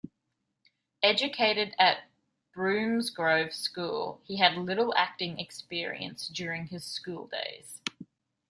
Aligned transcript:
Educated 1.03 1.75
at 1.77 2.09
Bromsgrove 2.55 3.53
School, 3.53 4.19
he 4.23 4.37
had 4.37 4.57
little 4.57 4.95
acting 4.95 5.39
experience 5.39 6.27
during 6.27 6.65
his 6.65 6.83
school 6.83 7.27
days. 7.27 7.83